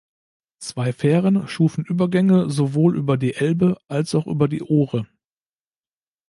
[0.57, 5.05] Zwei Fähren schufen Übergänge sowohl über die Elbe als auch über die Ohre.